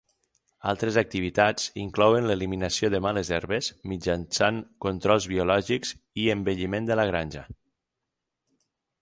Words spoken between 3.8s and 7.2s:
mitjançant controls biològics i embelliment de la